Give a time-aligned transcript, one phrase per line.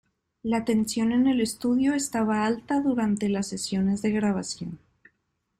[0.41, 4.79] La tensión en el estudio estaba alta durante las sesiones de grabación.